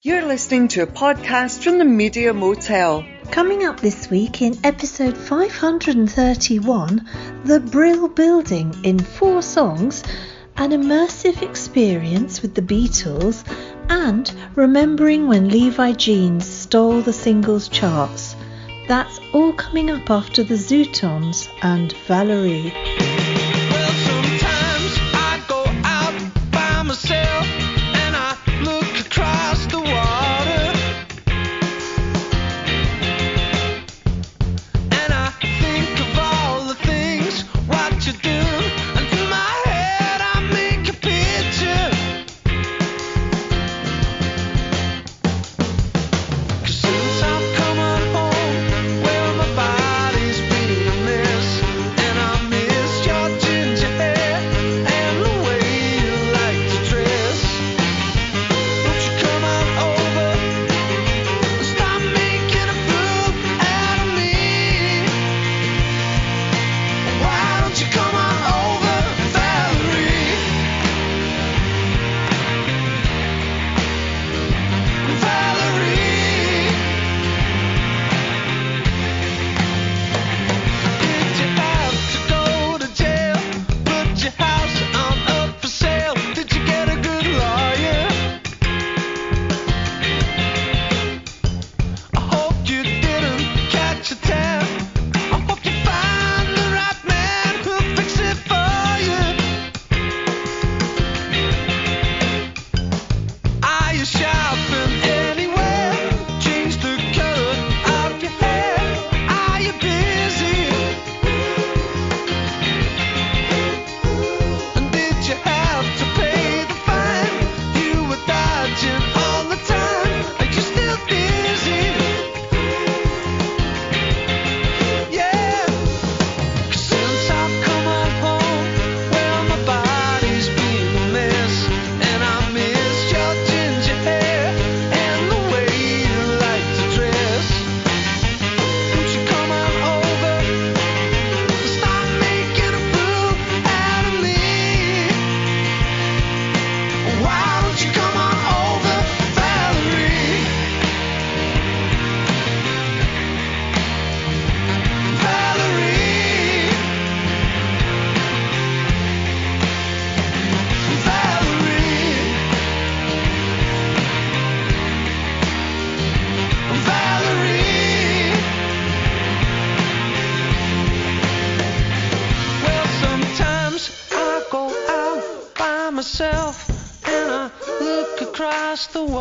[0.00, 3.04] You're listening to a podcast from the Media Motel.
[3.32, 7.08] Coming up this week in episode 531
[7.42, 10.04] The Brill Building in four songs,
[10.56, 13.42] an immersive experience with the Beatles,
[13.88, 18.36] and remembering when Levi Jeans stole the singles charts.
[18.86, 22.72] That's all coming up after the Zutons and Valerie.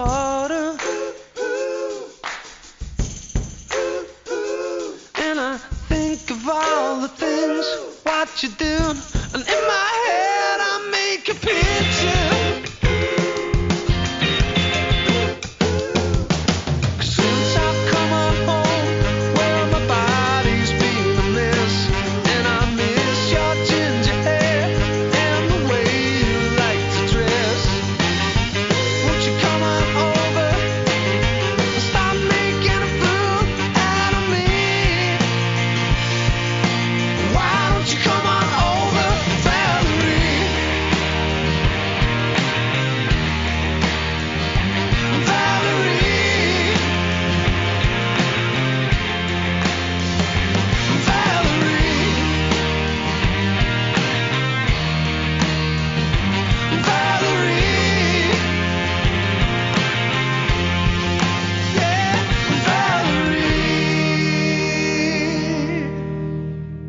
[0.08, 0.78] Water.
[5.26, 5.58] And I
[5.90, 7.66] think of all the things
[8.04, 9.17] what you do,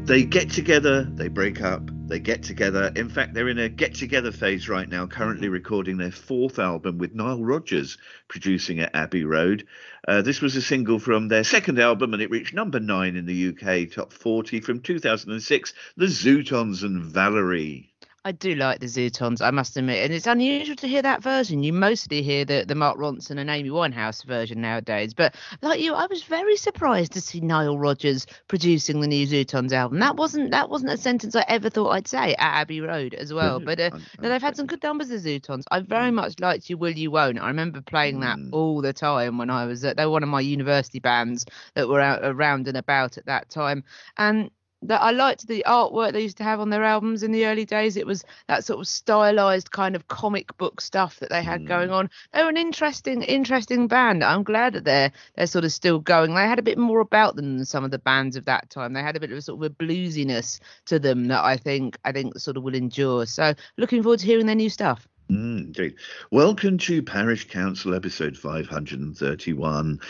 [0.09, 2.91] They get together, they break up, they get together.
[2.97, 6.97] In fact, they're in a get together phase right now, currently recording their fourth album
[6.97, 9.67] with Nile Rodgers producing at Abbey Road.
[10.09, 13.27] Uh, this was a single from their second album and it reached number nine in
[13.27, 17.93] the UK, top 40 from 2006, The Zutons and Valerie.
[18.25, 21.62] I do like the Zutons, I must admit, and it's unusual to hear that version.
[21.62, 25.15] You mostly hear the the Mark Ronson and Amy Winehouse version nowadays.
[25.15, 29.73] But like you, I was very surprised to see Nile Rodgers producing the new Zutons
[29.73, 30.00] album.
[30.00, 33.32] That wasn't that wasn't a sentence I ever thought I'd say at Abbey Road as
[33.32, 33.61] well.
[33.65, 35.65] But uh, no, they've had some good numbers, the Zutons.
[35.70, 37.41] I very much liked You Will You Won't.
[37.41, 38.50] I remember playing that Mm.
[38.53, 39.97] all the time when I was at.
[39.97, 43.49] They were one of my university bands that were out around and about at that
[43.49, 43.85] time.
[44.17, 44.50] And
[44.83, 47.65] that I liked the artwork they used to have on their albums in the early
[47.65, 47.97] days.
[47.97, 51.91] It was that sort of stylized kind of comic book stuff that they had going
[51.91, 52.11] on.
[52.33, 54.23] They were an interesting, interesting band.
[54.23, 56.35] I'm glad that they're they're sort of still going.
[56.35, 58.93] They had a bit more about them than some of the bands of that time.
[58.93, 61.99] They had a bit of a sort of a bluesiness to them that I think
[62.05, 63.27] I think sort of will endure.
[63.27, 65.09] So looking forward to hearing their new stuff.
[65.31, 65.95] Mm, indeed.
[66.31, 70.01] Welcome to Parish Counsel episode 531.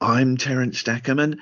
[0.00, 1.40] I'm Terence Stackerman.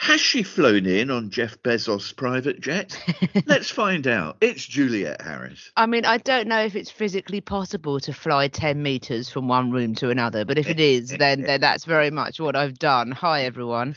[0.00, 2.98] Has she flown in on Jeff Bezos' private jet?
[3.46, 4.38] Let's find out.
[4.40, 5.70] It's Juliet Harris.
[5.76, 9.70] I mean, I don't know if it's physically possible to fly 10 meters from one
[9.70, 13.10] room to another, but if it is, then, then that's very much what I've done.
[13.10, 13.94] Hi, everyone.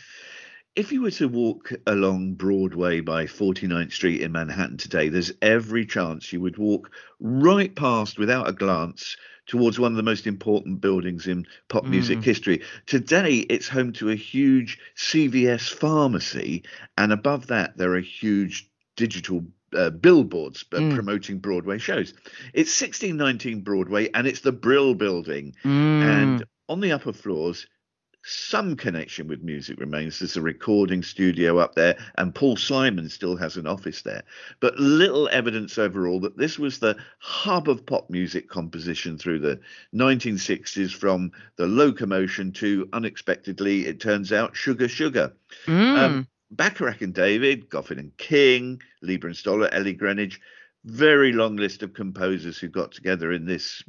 [0.75, 5.85] If you were to walk along Broadway by 49th Street in Manhattan today, there's every
[5.85, 6.91] chance you would walk
[7.21, 9.15] right past without a glance
[9.45, 12.61] towards one of the most important buildings in pop music history.
[12.85, 16.63] Today, it's home to a huge CVS pharmacy,
[16.97, 19.43] and above that, there are huge digital
[19.75, 20.93] uh, billboards uh, Mm.
[20.93, 22.13] promoting Broadway shows.
[22.53, 25.55] It's 1619 Broadway, and it's the Brill Building.
[25.63, 26.03] Mm.
[26.03, 27.67] And on the upper floors,
[28.23, 30.19] some connection with music remains.
[30.19, 34.23] There's a recording studio up there, and Paul Simon still has an office there.
[34.59, 39.59] But little evidence overall that this was the hub of pop music composition through the
[39.93, 45.33] 1960s, from the locomotion to unexpectedly, it turns out, Sugar Sugar.
[45.65, 45.97] Mm.
[45.97, 50.39] Um, Bacharach and David, Goffin and King, Leiber and Stoller, Ellie Greenwich.
[50.85, 53.83] Very long list of composers who got together in this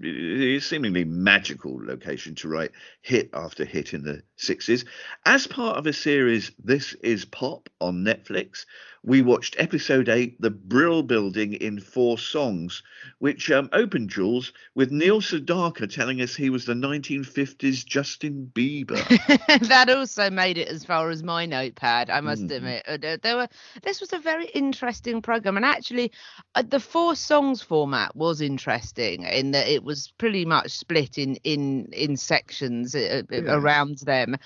[0.65, 2.71] seemingly magical location to write
[3.03, 4.85] hit after hit in the 60s.
[5.25, 8.65] As part of a series, This is Pop on Netflix,
[9.03, 12.83] we watched episode 8, The Brill Building in Four Songs,
[13.19, 19.09] which um, opened, Jules, with Neil Sedaka telling us he was the 1950s Justin Bieber.
[19.69, 22.11] that also made it as far as my notepad.
[22.11, 22.51] I must Mhm.
[22.51, 23.49] admit, Uh, there, there were.
[23.83, 26.13] This was a very interesting program, and actually,
[26.55, 31.37] uh, the four songs format was interesting in that it was pretty much split in
[31.45, 33.49] in in sections uh, uh, Yeah.
[33.49, 34.37] around them.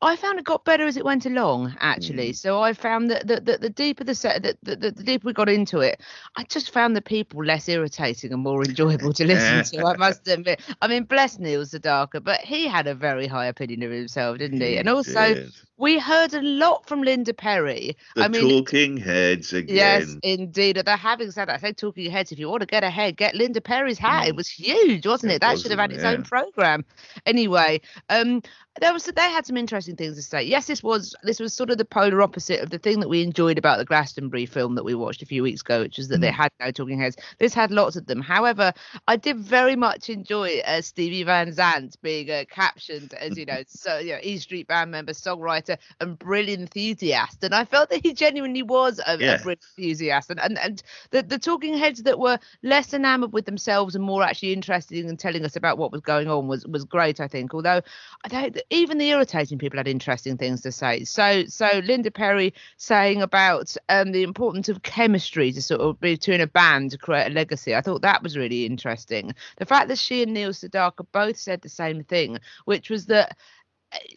[0.00, 2.32] I found it got better as it went along, actually.
[2.32, 5.32] So I found that the, the, the deeper the set, the, the, the deeper we
[5.32, 6.00] got into it,
[6.36, 9.86] I just found the people less irritating and more enjoyable to listen to.
[9.86, 10.60] I must admit.
[10.82, 14.60] I mean, bless Neil Sedaka, but he had a very high opinion of himself, didn't
[14.60, 14.76] he?
[14.76, 15.52] And also, did.
[15.76, 17.96] we heard a lot from Linda Perry.
[18.16, 19.76] The I mean, Talking Heads again.
[19.76, 20.82] Yes, indeed.
[20.84, 21.54] They're having said that.
[21.54, 22.32] I say talking heads.
[22.32, 24.26] If you want to get ahead, get Linda Perry's hat.
[24.26, 24.36] It Mm.
[24.36, 25.36] was huge, wasn't it?
[25.36, 26.10] It That was, should have had its yeah.
[26.10, 26.84] own program.
[27.26, 28.42] Anyway, um,
[28.80, 30.42] there was they had some interesting things to say.
[30.42, 33.22] Yes, this was this was sort of the polar opposite of the thing that we
[33.22, 36.20] enjoyed about the Glastonbury film that we watched a few weeks ago, which was that
[36.22, 36.34] they Mm.
[36.34, 37.16] had no talking heads.
[37.38, 38.22] This had lots of them.
[38.22, 38.72] However,
[39.06, 43.62] I did very much enjoy uh, Stevie Van Zandt being uh, captioned as you know,
[43.66, 47.44] so you know, E Street Band member, songwriter, and brilliant enthusiast.
[47.44, 49.34] And I felt that he genuinely was a, Yeah.
[49.34, 50.30] a brilliant enthusiast.
[50.30, 54.22] And and, and the, the talking heads that were less enamored with themselves and more
[54.22, 57.20] actually interested in telling us about what was going on was was great.
[57.20, 57.52] I think.
[57.52, 57.82] Although
[58.24, 61.04] I don't, even the irritating people had interesting things to say.
[61.04, 66.40] So so Linda Perry saying about um, the importance of chemistry to sort of between
[66.40, 67.74] a band to create a legacy.
[67.74, 69.34] I thought that was really interesting.
[69.56, 73.36] The fact that she and Neil Sedaka both said the same thing, which was that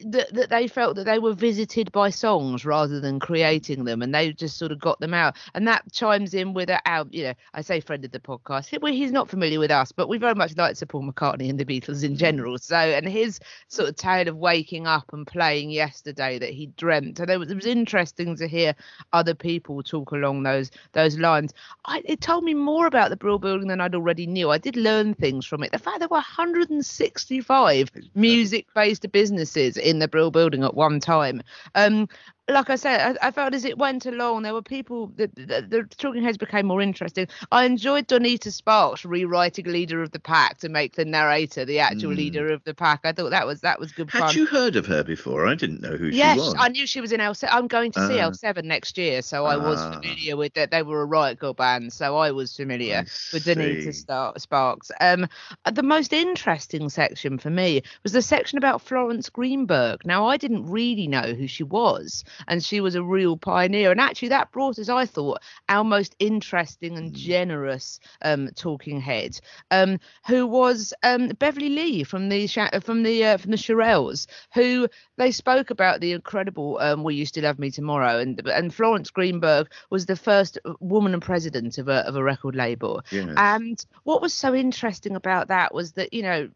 [0.05, 4.13] that, that they felt that they were visited by songs rather than creating them and
[4.13, 5.35] they just sort of got them out.
[5.53, 8.91] And that chimes in with our you know i say friend of the podcast well,
[8.93, 11.65] he's not familiar with us but we very much like Sir paul mccartney and the
[11.65, 12.55] beatles in general.
[12.55, 12.63] Mm.
[12.63, 17.19] So and his sort of tale of waking up and playing yesterday that he dreamt.
[17.19, 18.75] And it was, it was interesting to hear
[19.13, 21.53] other people talk along those those lines.
[21.85, 24.51] I, it told me more about the brill building than i'd already knew.
[24.51, 25.71] I did learn things from it.
[25.71, 29.05] The fact there were 165 music based
[29.65, 31.41] in the Brill building at one time.
[31.75, 32.07] Um,
[32.47, 35.65] like I said, I, I felt as it went along, there were people, the, the,
[35.67, 37.27] the talking heads became more interesting.
[37.51, 42.11] I enjoyed Donita Sparks rewriting Leader of the Pack to make the narrator the actual
[42.11, 42.17] Mm.
[42.17, 42.99] leader of the pack.
[43.03, 44.35] I thought that was that was good Had fun.
[44.35, 45.47] you heard of her before?
[45.47, 46.53] I didn't know who Yes, she was.
[46.53, 47.47] Yes, I knew she was in L7.
[47.51, 48.29] I'm going to see Ah.
[48.29, 49.93] L7 next year, so I was Ah.
[49.93, 50.69] familiar with that.
[50.69, 53.93] They were a Riot Girl band, so I was familiar I with Donita.
[53.93, 54.91] Star- Sparks.
[55.01, 55.27] Um,
[55.65, 60.05] uh, the most interesting section for me was the section about Florence Greenberg.
[60.05, 63.91] Now, I didn't really know who she was, and she was a real pioneer.
[63.91, 67.15] And actually, that brought us, I thought, our most interesting and Mm.
[67.15, 69.39] generous um, talking head,
[69.71, 74.27] um, who was um, Beverly Lee from the Sha- from the uh, from the Shirelles,
[74.53, 74.87] who
[75.17, 79.09] they spoke about the incredible um, "Will You Still Love Me Tomorrow," and and Florence
[79.11, 83.03] Greenberg was the first woman and president of a of a record label.
[83.11, 83.33] Yes.
[83.37, 86.49] And what was so interesting about that was that, you know,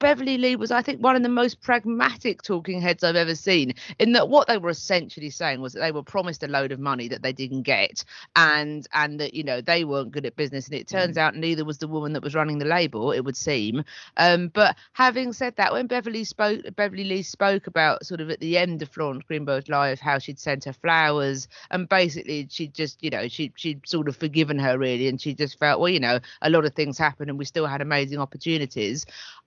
[0.00, 3.74] Beverly Lee was, I think, one of the most pragmatic talking heads I've ever seen.
[3.98, 6.80] In that, what they were essentially saying was that they were promised a load of
[6.80, 8.02] money that they didn't get,
[8.34, 10.66] and and that you know they weren't good at business.
[10.66, 13.12] And it turns out neither was the woman that was running the label.
[13.12, 13.84] It would seem.
[14.16, 18.40] Um, but having said that, when Beverly spoke, Beverly Lee spoke about sort of at
[18.40, 23.02] the end of Florence Greenberg's life how she'd sent her flowers, and basically she'd just,
[23.04, 26.00] you know, she she'd sort of forgiven her really, and she just felt, well, you
[26.00, 29.04] know, a lot of things happened, and we still had amazing opportunities.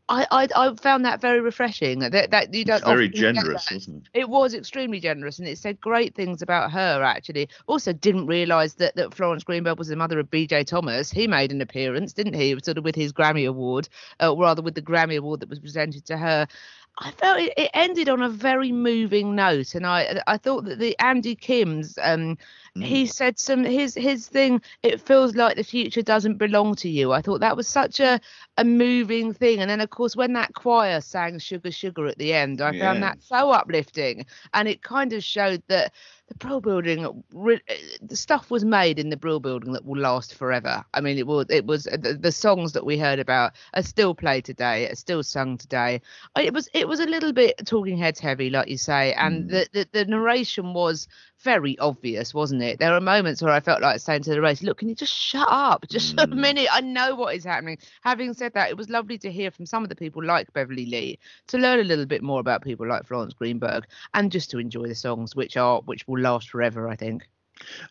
[0.09, 1.99] I I, I found that very refreshing.
[1.99, 5.79] That that you don't It's very generous, wasn't It was extremely generous, and it said
[5.79, 7.01] great things about her.
[7.03, 10.65] Actually, also didn't realise that that Florence Greenberg was the mother of B.J.
[10.65, 11.09] Thomas.
[11.09, 12.57] He made an appearance, didn't he?
[12.63, 13.87] Sort of with his Grammy Award,
[14.21, 16.47] uh, rather with the Grammy Award that was presented to her.
[16.99, 20.79] I felt it, it ended on a very moving note, and I I thought that
[20.79, 22.37] the Andy Kim's um
[22.75, 23.11] he mm.
[23.11, 24.59] said some his his thing.
[24.81, 27.11] It feels like the future doesn't belong to you.
[27.11, 28.19] I thought that was such a
[28.57, 32.33] a moving thing, and then of course when that choir sang "Sugar Sugar" at the
[32.33, 34.25] end, I found that so uplifting,
[34.55, 35.93] and it kind of showed that
[36.27, 40.83] the Brill Building, the stuff was made in the Brill Building that will last forever.
[40.93, 44.15] I mean, it was it was the, the songs that we heard about are still
[44.15, 46.01] played today, are still sung today.
[46.39, 49.49] It was it was a little bit Talking Heads heavy, like you say, and mm.
[49.49, 51.07] the, the the narration was
[51.43, 52.79] very obvious, wasn't it?
[52.79, 55.13] There are moments where I felt like saying to the race, "Look, can you just
[55.13, 56.67] shut up just a minute?
[56.71, 59.83] I know what is happening." Having said that, it was lovely to hear from some
[59.83, 63.05] of the people like Beverly Lee to learn a little bit more about people like
[63.05, 66.87] Florence Greenberg, and just to enjoy the songs, which are which will last forever.
[66.87, 67.27] I think.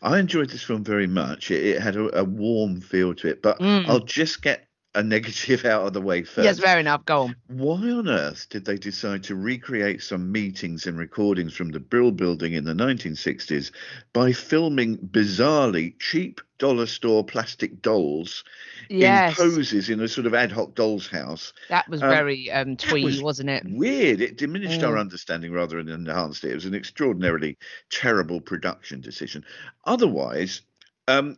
[0.01, 1.49] I enjoyed this film very much.
[1.49, 3.87] It, it had a, a warm feel to it, but Mm.
[3.87, 6.45] I'll just get a negative out of the way first.
[6.45, 7.05] Yes, fair enough.
[7.05, 7.35] Go on.
[7.47, 12.11] Why on earth did they decide to recreate some meetings and recordings from the Brill
[12.11, 13.71] Building in the 1960s
[14.13, 18.43] by filming bizarrely cheap dollar store plastic dolls
[18.89, 21.51] Yes, in poses in a sort of ad hoc doll's house?
[21.69, 23.63] that was Um, very um, twee, was wasn't it?
[23.65, 24.21] Weird.
[24.21, 25.01] It diminished our Mm.
[25.01, 26.51] understanding rather than enhanced it.
[26.51, 27.57] It was an extraordinarily
[27.89, 29.43] terrible production decision.
[29.85, 30.61] Otherwise,
[31.07, 31.35] um,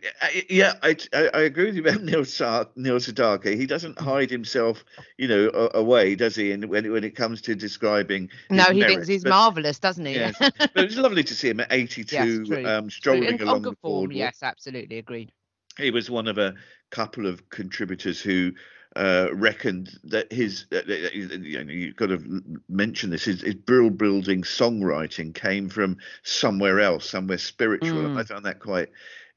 [0.50, 3.56] yeah, I, I, I agree with you about Neil, Sa- Neil Sedaka.
[3.58, 4.84] He doesn't hide himself,
[5.18, 6.52] you know, away, does he?
[6.52, 8.94] And when when it comes to describing, No, he merits.
[8.94, 10.14] thinks he's But- marvelous, doesn't he?
[10.14, 12.66] Yes, but it was lovely to see him at 82, true.
[12.68, 15.32] um, strolling along the form, boardwalk yes, absolutely agreed.
[15.78, 16.54] he was one of a
[16.92, 18.52] couple of contributors who
[18.96, 23.90] uh, reckoned that his, uh, you know, you've got to mention this, his, his Brill
[23.90, 28.06] building songwriting came from somewhere else, somewhere spiritual.
[28.06, 28.90] And I found that quite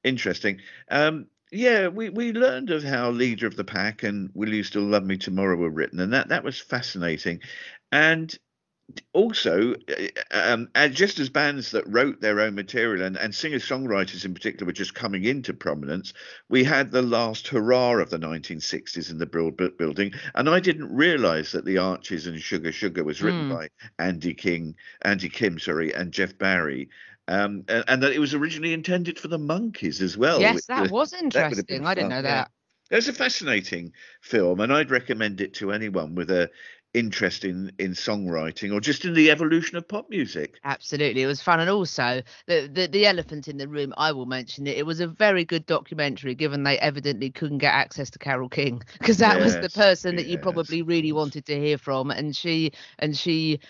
[0.08, 0.60] interesting.
[0.90, 4.82] Um, yeah, we, we learned of how Leader of the Pack and Will You Still
[4.82, 7.40] Love Me Tomorrow were written, and that, that was fascinating.
[7.90, 8.36] And
[9.12, 13.58] also, uh, um, and just as bands that wrote their own material and, and singer
[13.58, 16.12] songwriters in particular were just coming into prominence,
[16.48, 20.12] we had the last hurrah of the 1960s in the Brill building.
[20.34, 23.54] And I didn't realize that The Archies and Sugar Sugar was written Mm.
[23.54, 26.88] by Andy King, Andy Kim, sorry, and Jeff Barry.
[27.28, 30.40] Um, and, and that it was originally intended for the Monkees as well.
[30.40, 31.86] yes, that was- was interesting.
[31.86, 32.22] I didn't know yeah.
[32.22, 32.50] that.
[32.90, 33.92] it's a fascinating
[34.22, 36.50] film, and I'd recommend it to anyone with a
[36.94, 40.58] interest in in songwriting or just in the evolution of pop music.
[40.64, 43.92] Absolutely, it was fun, and also the, the the elephant in the room.
[43.96, 44.78] I will mention it.
[44.78, 48.82] It was a very good documentary, given they evidently couldn't get access to Carole King
[48.98, 52.72] because that was the person that you probably really wanted to hear from, and she
[52.98, 53.60] and she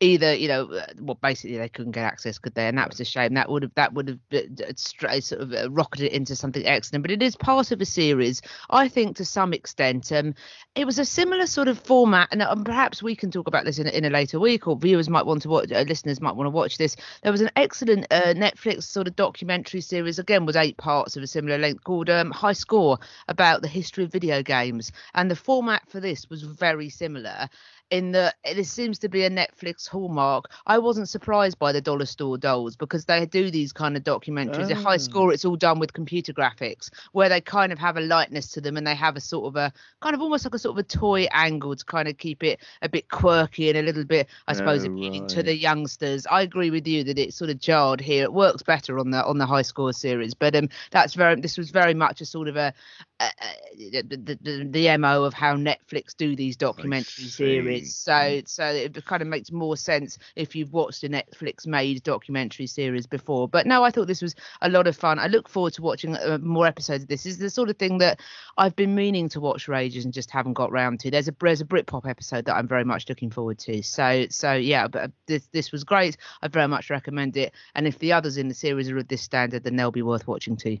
[0.00, 2.68] either you know uh, well basically they couldn't get access could they?
[2.68, 3.34] And that was a shame.
[3.34, 7.02] That would have that would have been- uh, sort of uh, rocketed into something excellent.
[7.02, 10.12] But it is part of a series i think to some extent.
[10.12, 10.34] Um
[10.74, 13.78] it was a similar sort of format and um, perhaps we can talk about this
[13.78, 16.46] in, in a later week or viewers might want to watch uh, listeners might want
[16.46, 16.96] to watch this.
[17.22, 21.22] There was an excellent uh, netflix sort of documentary series again was eight parts of
[21.22, 22.98] a similar length called um, high score
[23.28, 24.92] about the history of video games.
[25.14, 27.48] And the format for this was very similar
[27.90, 30.46] in that this seems to be a Netflix hallmark.
[30.66, 34.70] I wasn't surprised by the dollar store dolls because they do these kind of documentaries.
[34.70, 34.98] At High Oh.
[34.98, 38.60] Score, it's all done with computer graphics where they kind of have a lightness to
[38.60, 40.78] them and they have a sort of a kind of almost like a sort of
[40.78, 44.28] a toy angle to kind of keep it a bit quirky and a little bit,
[44.48, 46.26] I suppose, Oh, appealing to the youngsters.
[46.26, 48.24] I agree with you that it sort of jarred here.
[48.24, 51.56] It works better on the on the High Score series, but um, that's very this
[51.56, 52.72] was very much a sort of a,
[53.20, 57.96] a, a the, the, the mo of how Netflix do these documentary series.
[57.96, 62.66] So so it kind of makes more sense if you've watched a Netflix made documentary
[62.66, 63.48] series before.
[63.48, 65.18] But no, I thought this was a lot of fun.
[65.18, 67.24] I look forward to watching uh, more episodes of this.
[67.24, 68.20] This is the sort of thing that
[68.58, 71.10] I've been meaning to watch for ages and just haven't got round to.
[71.10, 73.82] There's a there's a Britpop episode that I'm very much looking forward to.
[73.82, 76.16] So so yeah, but uh, this this was great.
[76.42, 77.52] I very much recommend it.
[77.74, 80.26] And if the others in the series are of this standard, then they'll be worth
[80.26, 80.78] watching too.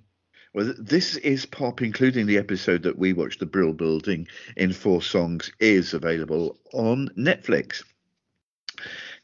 [0.56, 5.02] Well, this is pop, including the episode that we watched, The Brill Building in Four
[5.02, 7.82] Songs, is available on Netflix.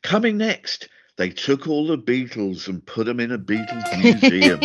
[0.03, 4.61] Coming next, they took all the Beatles and put them in a Beatles museum.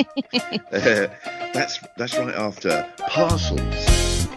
[0.73, 1.07] Uh,
[1.53, 4.27] that's that's right after Parcels.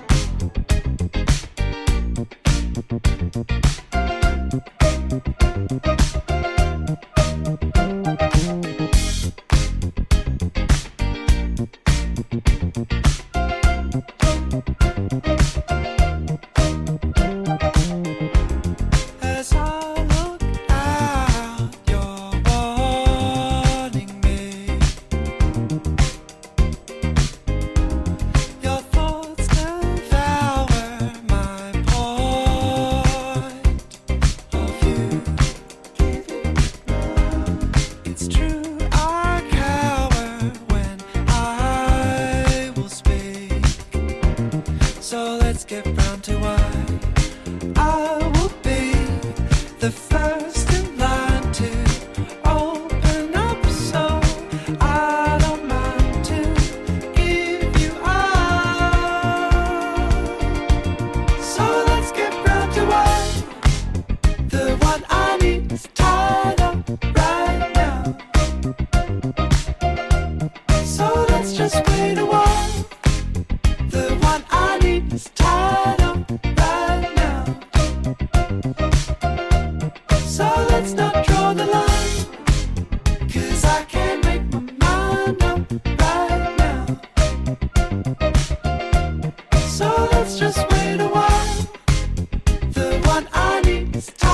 [93.20, 94.29] One I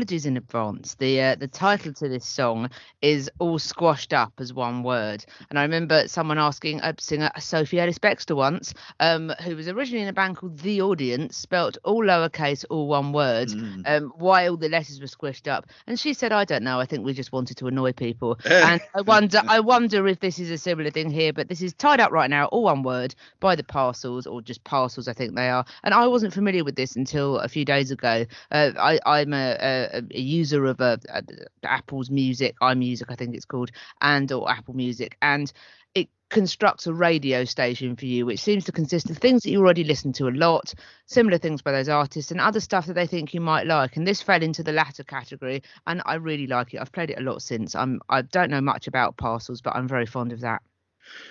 [0.00, 0.94] apologies in advance.
[0.94, 2.70] The uh, the title to this song
[3.02, 7.78] is all squashed up as one word, and I remember someone asking a singer Sophie
[7.80, 12.02] Ellis Bextor once, um, who was originally in a band called The Audience, spelt all
[12.02, 13.82] lowercase, all one word, Mm.
[13.84, 16.80] um, why all the letters were squished up, and she said, "I don't know.
[16.80, 20.38] I think we just wanted to annoy people." and I wonder, I wonder if this
[20.38, 23.14] is a similar thing here, but this is tied up right now, all one word,
[23.38, 25.66] by the parcels or just parcels, I think they are.
[25.84, 28.24] And I wasn't familiar with this until a few days ago.
[28.50, 31.22] Uh, I, I'm a, a, a user of a, a,
[31.64, 35.52] Apple's Music, iMusic, I think it's called, and or Apple Music, and
[35.94, 39.58] it constructs a radio station for you, which seems to consist of things that you
[39.58, 40.72] already listen to a lot,
[41.06, 43.96] similar things by those artists, and other stuff that they think you might like.
[43.96, 46.80] And this fell into the latter category, and I really like it.
[46.80, 47.74] I've played it a lot since.
[47.74, 50.62] I'm I don't know much about parcels, but I'm very fond of that.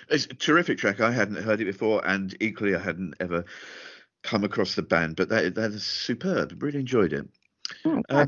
[0.08, 1.00] It's a terrific track.
[1.00, 3.44] I hadn't heard it before, and equally, I hadn't ever
[4.22, 5.16] come across the band.
[5.16, 6.62] But that that is superb.
[6.62, 7.28] Really enjoyed it.
[7.84, 8.02] Oh.
[8.10, 8.26] Um,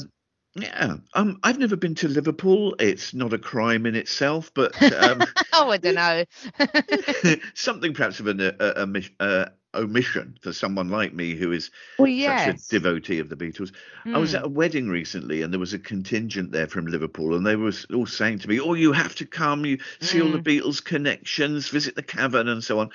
[0.55, 2.75] yeah, um, I've never been to Liverpool.
[2.79, 6.25] It's not a crime in itself, but um, oh, I don't know.
[7.55, 11.71] something perhaps of an uh, uh, omis- uh, omission for someone like me who is
[11.99, 13.73] well, such a devotee of the Beatles.
[14.13, 14.39] I was Mm.
[14.39, 17.73] at a wedding recently, and there was a contingent there from Liverpool, and they were
[17.95, 20.45] all saying to me, "Oh, you have to come, you see all the Mm.
[20.61, 22.91] Beatles connections, visit the cavern, and so on."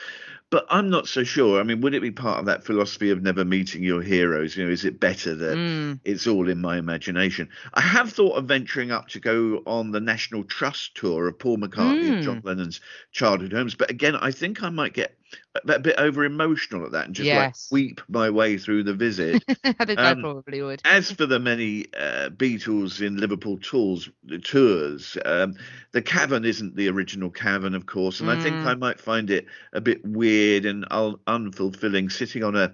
[0.50, 1.60] But I'm not so sure.
[1.60, 4.56] I mean, would it be part of that philosophy of never meeting your heroes?
[4.56, 6.00] You know, is it better that Mm.
[6.06, 7.50] it's all in my imagination?
[7.74, 11.58] I have thought of venturing up to go on the National Trust tour of Paul
[11.58, 12.46] McCartney and John Mm.
[12.46, 12.80] Lennon's
[13.12, 15.17] childhood homes, but again, I think I might get
[15.56, 17.68] a, a bit over emotional at that and just Yes.
[17.72, 19.44] like weep my way through the visit.
[19.64, 20.82] I think Um, I probably would.
[20.86, 24.10] As for the many uh, Beatles in Liverpool tours,
[24.44, 25.56] tours, um,
[25.92, 28.66] the cavern isn't the original cavern, of course, and I think Mm.
[28.66, 32.74] I might find it a bit weird and un- unfulfilling sitting on a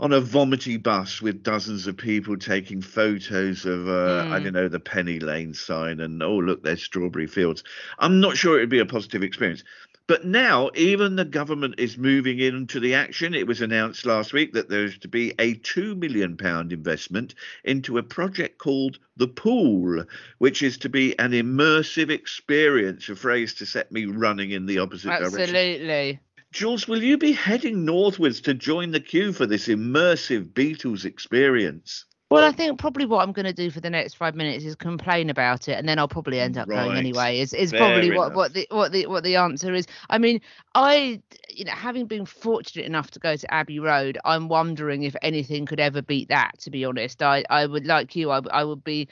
[0.00, 4.44] on a vomity bus with dozens of people taking photos of uh, I Mm.
[4.44, 7.62] don't know the Penny Lane sign and oh look there's strawberry fields.
[7.98, 9.62] I'm not sure it'd be a positive experience.
[10.06, 13.34] But now even the government is moving into the action.
[13.34, 17.96] It was announced last week that there's to be a two million pound investment into
[17.96, 20.04] a project called the Pool,
[20.38, 24.78] which is to be an immersive experience, a phrase to set me running in the
[24.78, 25.40] opposite direction.
[25.40, 26.20] Absolutely.
[26.52, 32.04] Jules, will you be heading northwards to join the queue for this immersive Beatles experience?
[32.34, 34.74] Well, I think probably what I'm going to do for the next five minutes is
[34.74, 37.40] complain about it, and then I'll probably end up going anyway.
[37.40, 39.86] Is is Fair probably what, what the what the what the answer is.
[40.10, 40.40] I mean,
[40.74, 41.20] I
[41.50, 45.64] you know having been fortunate enough to go to Abbey Road, I'm wondering if anything
[45.66, 46.58] could ever beat that.
[46.60, 48.30] To be honest, I I would like you.
[48.30, 49.08] I I would be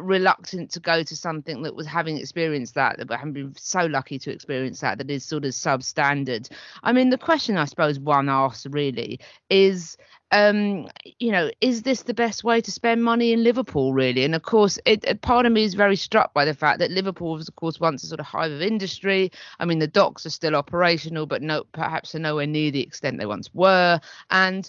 [0.00, 4.18] reluctant to go to something that was having experienced that, that having been so lucky
[4.18, 6.50] to experience that, that is sort of substandard.
[6.82, 9.20] I mean, the question I suppose one asks really
[9.50, 9.96] is
[10.32, 10.88] um
[11.20, 14.24] you know is this the best way to spend money in liverpool really?
[14.24, 16.90] And of course it, it- part of me is very struck by the fact that
[16.90, 19.30] liverpool was of course once a sort of hive of industry.
[19.60, 23.18] I mean the docks are still operational but no perhaps are nowhere near the extent
[23.20, 24.00] they once were.
[24.30, 24.68] And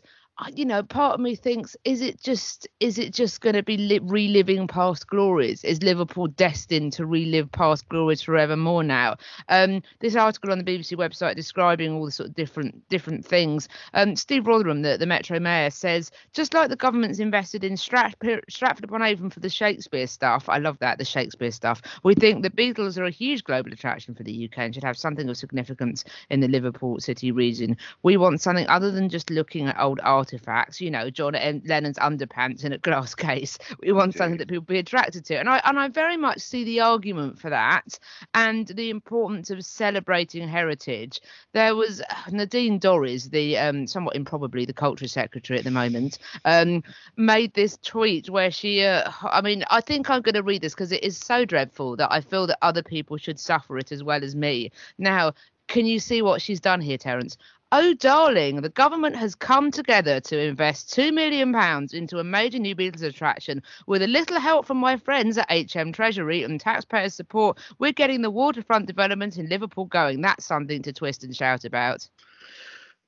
[0.54, 3.78] you know part of me thinks is it just is it just going to be
[3.78, 5.64] li- reliving past glories?
[5.64, 9.18] Is liverpool destined to relive past glories forevermore now?
[9.50, 13.68] Um this article on the bbc website describing all the sort of different different things.
[13.94, 18.44] Um steve rotheram the, the metro mayor says just like the government's invested in Stratford,
[18.62, 22.50] upon avon for the shakespeare stuff i love that the shakespeare stuff we think the
[22.50, 26.04] beatles are a huge global attraction for the uk and should have something of significance
[26.30, 27.78] in the liverpool city region.
[28.04, 31.34] We want something other than just looking at old artifacts you know john
[31.66, 35.50] lennon's underpants in a glass case we want something that people be attracted to and
[35.50, 37.98] i and i very much see the argument for that
[38.34, 41.22] and the importance of celebrating heritage
[41.54, 46.84] there was Nadine Dorries, the um, somewhat improbably the culture secretary at the moment, um,
[47.16, 50.74] made this tweet where she, uh, I mean, I think I'm going to read this
[50.74, 54.04] because it is so dreadful that I feel that other people should suffer it as
[54.04, 54.72] well as me.
[54.98, 55.34] Now,
[55.68, 57.38] can you see what she's done here, Terence?
[57.74, 61.54] Oh, darling, the government has come together to invest £2 million
[61.92, 63.62] into a major new Beatles attraction.
[63.88, 68.22] With a little help from my friends at HM Treasury and taxpayers' support, we're getting
[68.22, 70.22] the waterfront development in Liverpool going.
[70.22, 72.08] That's something to twist and shout about.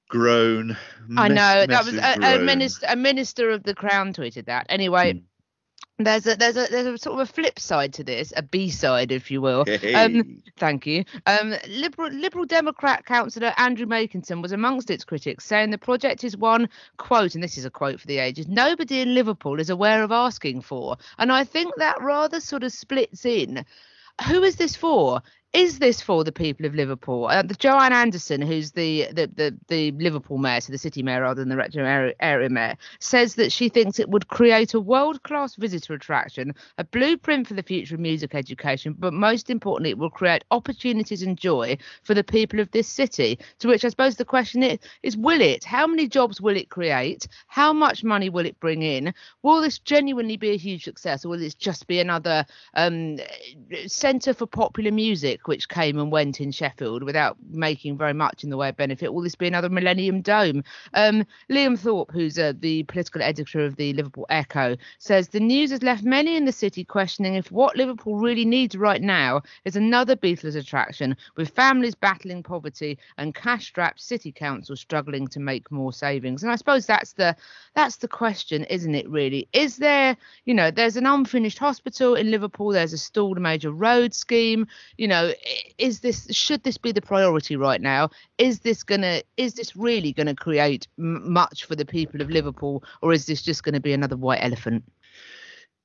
[0.10, 0.76] Groan.
[1.16, 2.86] I know that was a, a minister.
[2.90, 4.66] A minister of the crown tweeted that.
[4.68, 5.20] Anyway, Hmm.
[6.00, 8.70] There's a there's a there's a sort of a flip side to this, a B
[8.70, 9.66] side, if you will.
[9.66, 9.94] Hey.
[9.94, 11.04] Um, Thank you.
[11.26, 16.38] Um, Liberal Liberal Democrat councillor Andrew Makinson was amongst its critics, saying the project is
[16.38, 20.02] one quote, and this is a quote for the ages, nobody in Liverpool is aware
[20.02, 20.98] of asking for.
[21.18, 23.66] And I think that rather sort of splits in.
[24.28, 25.22] Who is this for?
[25.52, 27.26] Is this for the people of Liverpool?
[27.26, 31.24] Uh, the Joanne Anderson, who's the, the the the Liverpool mayor, so the city mayor
[31.24, 35.56] rather than the Rector area, mayor, says that she thinks it would create a world-class
[35.56, 40.12] visitor attraction, a blueprint for the future of music education, but most importantly, it will
[40.12, 43.40] create opportunities and joy for the people of this city.
[43.58, 45.64] To which I suppose the question is, is will it?
[45.64, 47.28] How many jobs will it create?
[47.48, 49.16] How much money will it bring in?
[49.42, 53.18] Will this genuinely be a huge success, or will this just be another um,
[53.88, 58.50] centre for popular music, which came and went in Sheffield without making very much in
[58.50, 59.14] the way of benefit?
[59.14, 60.64] Will this be another Millennium Dome?
[60.94, 65.72] Um, Liam Thorpe, who's uh, the political editor of the Liverpool Echo, says the news
[65.72, 69.76] has left many in the city questioning if what Liverpool really needs right now is
[69.76, 75.94] another Beatles attraction, with families battling poverty and cash-strapped city council struggling to make more
[75.94, 76.44] savings.
[76.44, 77.36] And I suppose that's the
[77.76, 79.10] that's the question, isn't it?
[79.10, 83.72] Really, is there you know there's an unfinished hospital in Liverpool, there's a stalled major
[83.72, 84.68] road scheme.
[84.98, 85.29] You know,
[85.78, 88.10] is this should this be the priority right now?
[88.38, 92.84] Is this gonna is this really gonna create m- much for the people of Liverpool,
[93.02, 94.84] or is this just going to be another white elephant?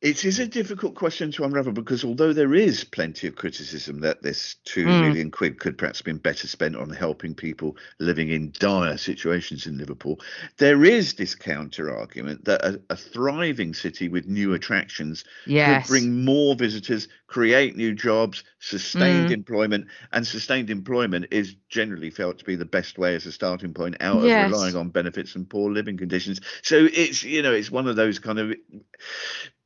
[0.05, 4.23] It is a difficult question to unravel because although there is plenty of criticism that
[4.23, 5.01] this two Mm.
[5.01, 9.67] million quid could perhaps have been better spent on helping people living in dire situations
[9.67, 10.21] in Liverpool,
[10.59, 15.87] there is this counter argument that a, a thriving city with new attractions Yes.
[15.87, 19.31] could bring more visitors, create new jobs, sustained Mm.
[19.31, 23.73] employment, and sustained employment is generally felt to be the best way as a starting
[23.73, 24.37] point out Yes.
[24.37, 26.43] of relying on benefits and poor living conditions.
[26.63, 28.55] So it's you know it's one of those kind of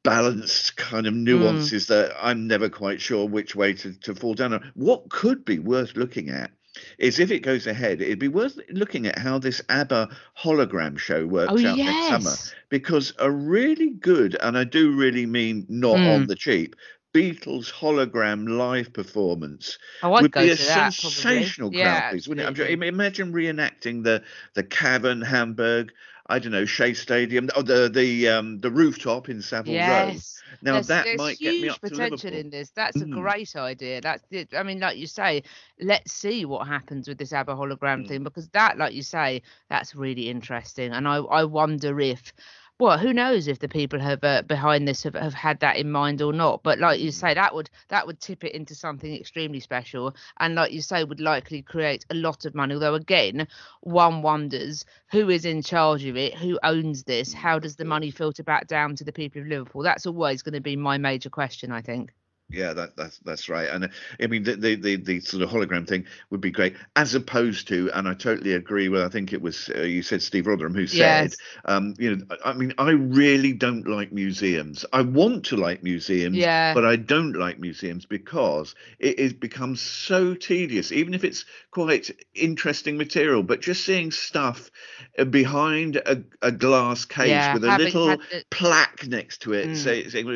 [0.05, 1.09] balanced kind Hmm.
[1.09, 4.71] of nuances that I'm never quite sure which way to, to fall down on.
[4.75, 6.51] What could be worth looking at
[6.99, 11.27] is if it goes ahead, it'd be worth looking at how this ABBA hologram show
[11.27, 12.31] works Oh, out next summer.
[12.69, 16.07] Because a really good, and I do really mean not Mm.
[16.15, 16.77] on the cheap,
[17.15, 22.71] Beatles hologram live performance Oh, go be a that, sensational crowd Yeah, piece, wouldn't it?
[22.71, 24.23] I'm imagine reenacting the
[24.55, 25.93] the cavern, Hamburg,
[26.29, 29.79] I don't know, Shea Stadium, or the the um the rooftop in Savile Row.
[29.79, 30.43] Yes.
[30.63, 32.41] Now there's, that there's might huge get me up to potential Liverpool.
[32.41, 32.71] in this.
[32.71, 33.13] That's a Mm.
[33.13, 34.01] great idea.
[34.01, 34.49] That's it.
[34.55, 35.43] I mean, like you say,
[35.81, 38.09] let's see what happens with this ABBA hologram Mm.
[38.09, 40.93] thing because that, like you say, that's really interesting.
[40.93, 42.33] And I, I wonder if,
[42.81, 45.91] well, who knows if the people have uh, behind this have, have had that in
[45.91, 46.63] mind or not.
[46.63, 47.13] But like you Mm.
[47.13, 51.05] say, that would that would tip it into something extremely special, and like you say,
[51.05, 52.75] would likely create a lot of money.
[52.75, 53.49] Although again,
[53.81, 58.11] one wonders who is in charge of it, who owns this, how does the money
[58.11, 59.83] filter back down to the people of Liverpool?
[59.83, 62.13] That's always going to be my major question, I think.
[62.51, 63.89] Yeah, that, that's that's right, and uh,
[64.23, 67.69] I mean the, the the the sort of hologram thing would be great, as opposed
[67.69, 69.03] to, and I totally agree with.
[69.03, 71.37] I think it was uh, you said Steve Rotheram who said, Yes.
[71.67, 74.87] um, you know, I I mean, I really don't like museums.
[74.95, 76.73] I want to like museums, Yeah.
[76.73, 82.11] but I don't like museums because it, it becomes so tedious, even if it's quite
[82.35, 83.43] interesting material.
[83.43, 84.71] But just seeing stuff
[85.19, 88.17] uh, behind a, a glass case Yeah, with a little
[88.51, 89.77] plaque next to it, Mm.
[89.77, 90.27] saying,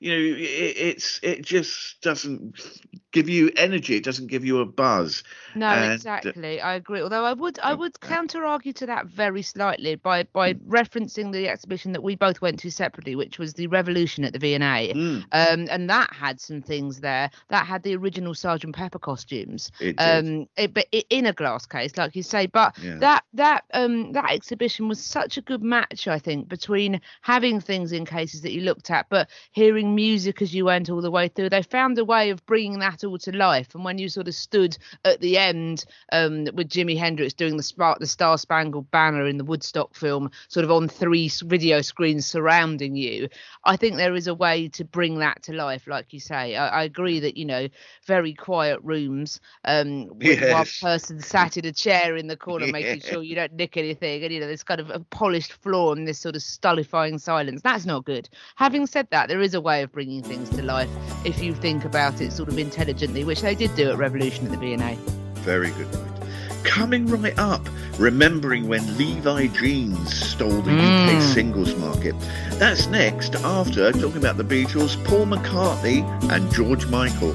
[0.00, 1.61] you know, it, it's it just
[2.02, 2.54] doesn't
[3.12, 3.96] give you energy.
[3.96, 5.22] It doesn't give you a buzz.
[5.54, 6.60] No, And, uh, exactly.
[6.60, 7.00] I agree.
[7.02, 11.48] Although I would, I would counter argue to that very slightly by by referencing the
[11.48, 14.92] exhibition that we both went to separately, which was the Revolution at the V&A.
[14.94, 17.30] Mm, Um, and that had some things there.
[17.48, 19.70] That had the original Sergeant Pepper costumes.
[19.80, 19.96] it.
[19.98, 22.46] Um, it, but i in a glass case, like you say.
[22.46, 22.96] But Yeah.
[22.96, 27.92] that that um that exhibition was such a good match, I think, between having things
[27.92, 31.28] in cases that you looked at, but hearing music as you went all the way
[31.28, 31.50] through.
[31.52, 33.74] They found a way of bringing that all to life.
[33.74, 37.62] And when you sort of stood at the end um, with Jimi Hendrix doing the
[37.62, 42.24] spark, the Star Spangled Banner in the Woodstock film, sort of on three video screens
[42.24, 43.28] surrounding you,
[43.66, 46.56] I think there is a way to bring that to life, like you say.
[46.56, 47.68] I, I agree that you know
[48.06, 53.00] very quiet rooms um, with one person sat in a chair in the corner, making
[53.00, 56.08] sure you don't nick anything, and you know this kind of a polished floor and
[56.08, 57.60] this sort of stullifying silence.
[57.60, 58.30] That's not good.
[58.56, 60.88] Having said that, there is a way of bringing things to life
[61.26, 64.52] if you think about it sort of intelligently, which they did do at Revolution at
[64.52, 64.96] the V&A.
[65.40, 66.08] Very good point.
[66.64, 71.34] Coming right up, remembering when Levi Jeans stole the UK Mm.
[71.34, 72.14] singles market.
[72.52, 76.02] That's next after talking about the Beatles, Paul McCartney,
[76.32, 77.34] and George Michael.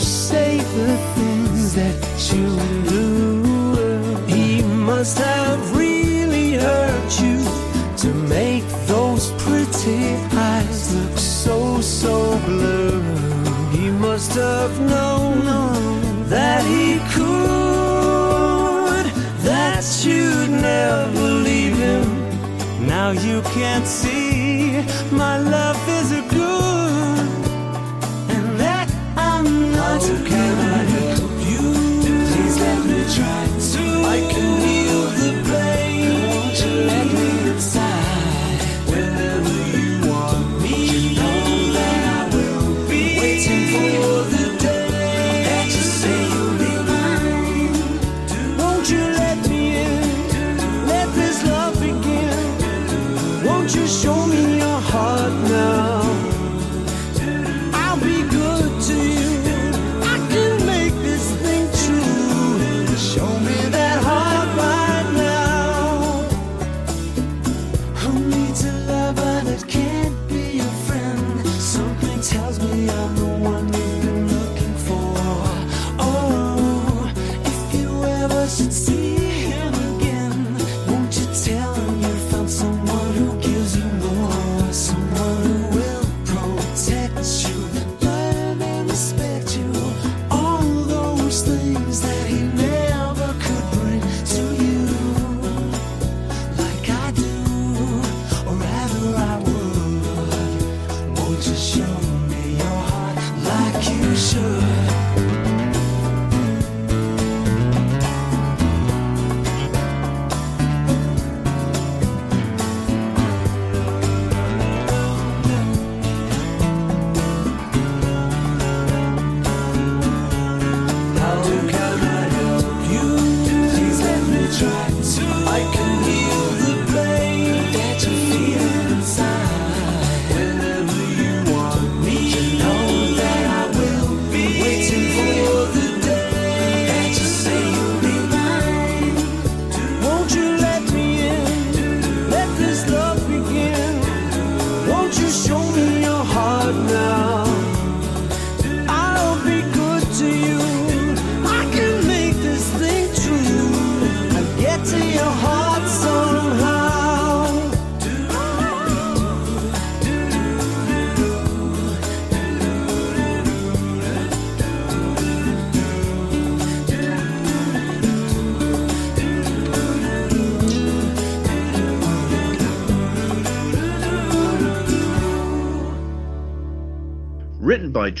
[0.00, 1.94] Say the things that
[2.32, 2.56] you
[2.88, 3.42] do.
[4.26, 7.44] He must have really hurt you
[7.96, 13.02] to make those pretty eyes look so, so blue.
[13.70, 15.44] He must have known
[16.28, 19.06] that he could,
[19.42, 22.06] that you'd never leave him.
[22.86, 25.37] Now you can't see my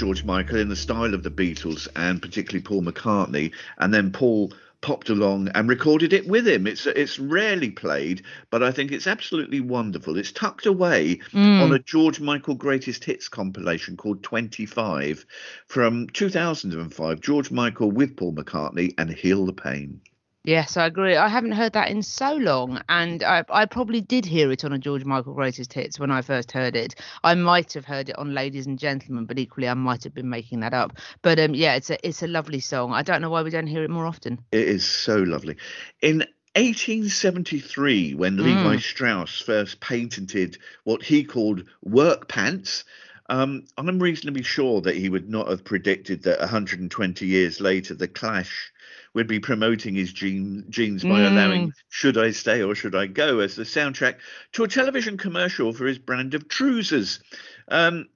[0.08, 4.54] George Michael in the style of the Beatles and particularly Paul McCartney, and then Paul
[4.80, 6.66] popped along and recorded it with him.
[6.66, 10.16] It's it's rarely played, but I think it's absolutely wonderful.
[10.16, 11.60] It's tucked away hmm.
[11.60, 15.26] on a George Michael Greatest Hits compilation called 25
[15.66, 17.20] from 2005.
[17.20, 20.00] George Michael with Paul McCartney and Heal the Pain.
[20.48, 21.14] Yes, I agree.
[21.14, 24.72] I haven't heard that in so long, and I, I probably did hear it on
[24.72, 26.94] a George Michael Greatest Hits when I first heard it.
[27.22, 30.30] I might have heard it on Ladies and Gentlemen, but equally I might have been
[30.30, 30.96] making that up.
[31.20, 32.94] But um, yeah, it's a it's a lovely song.
[32.94, 34.42] I don't know why we don't hear it more often.
[34.50, 35.58] It is so lovely.
[36.00, 36.20] In
[36.54, 42.84] 1873, when Levi Strauss first patented what he called work pants,
[43.28, 48.08] um, I'm reasonably sure that he would not have predicted that 120 years later, The
[48.08, 48.72] Clash
[49.14, 53.40] would be promoting his jean, jeans by allowing Should I Stay or Should I Go
[53.40, 54.16] as the soundtrack
[54.52, 57.20] to a television commercial for his brand of trousers.
[57.68, 58.08] Um,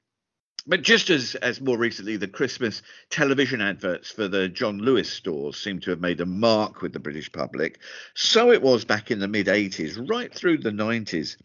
[0.67, 5.57] but just as, as more recently, the Christmas television adverts for the John Lewis stores
[5.57, 7.81] seem to have made a mark with the British public,
[8.15, 11.37] so it was back in the mid 80s, right through the 90s.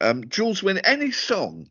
[0.00, 1.68] Um, Jules, when any song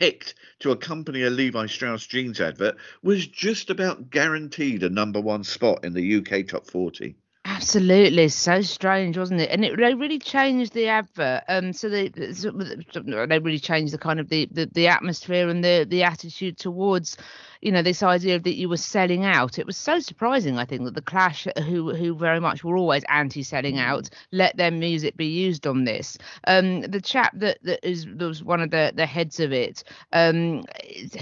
[0.00, 5.44] picked to accompany a Levi Strauss jeans advert was just about guaranteed a number one
[5.44, 7.14] spot in the UK top 40.
[7.44, 9.50] Absolutely, so strange, wasn't it?
[9.50, 11.42] And it they really changed the advert.
[11.48, 15.86] Um, so they they really changed the kind of the, the, the atmosphere and the
[15.88, 17.16] the attitude towards,
[17.60, 19.58] you know, this idea that you were selling out.
[19.58, 23.04] It was so surprising, I think, that the Clash, who who very much were always
[23.08, 26.16] anti-selling out, let their music be used on this.
[26.46, 29.84] Um, the chap that that is that was one of the the heads of it,
[30.12, 30.64] um,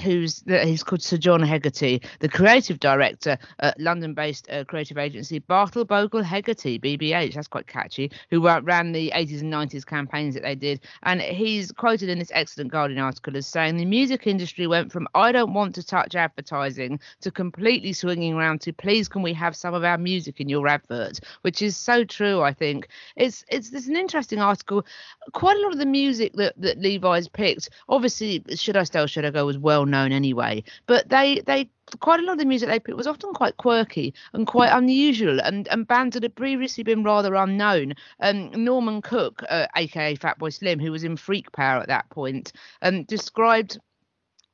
[0.03, 5.85] who's he's called Sir John Hegarty, the creative director at London-based uh, creative agency Bartle
[5.85, 7.35] Bogle Hegarty BBH.
[7.35, 8.13] That's quite catchy.
[8.31, 12.31] Who ran the 80s and 90s campaigns that they did, and he's quoted in this
[12.33, 16.15] excellent Guardian article as saying the music industry went from I don't want to touch
[16.29, 20.49] advertising to completely swinging around to please can we have some of our music in
[20.49, 22.41] your advert, which is so true.
[22.43, 24.85] I think it's it's this an interesting article.
[25.33, 29.09] Quite a lot of the music that that Levi's picked, obviously, should I stay or
[29.09, 32.45] should I go, was well known anyway, but they they quite a lot of the
[32.45, 36.35] music they picked was often quite quirky and quite unusual and, and bands that had
[36.35, 37.95] previously been rather unknown.
[38.21, 42.53] Um, Norman Cook, uh, aka Fatboy Slim, who was in Freak Power at that point,
[42.83, 43.79] um, described